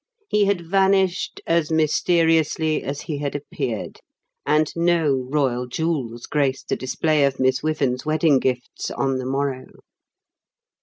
[0.29, 3.99] He had vanished as mysteriously as he had appeared,
[4.47, 9.67] and no royal jewels graced the display of Miss Wyvern's wedding gifts on the morrow.